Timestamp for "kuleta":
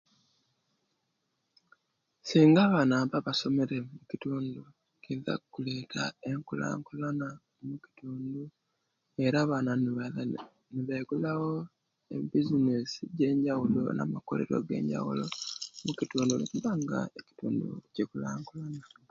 5.53-6.03